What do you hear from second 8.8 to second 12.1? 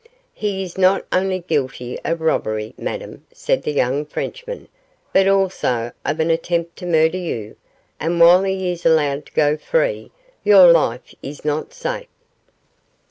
allowed to go free, your life is not safe.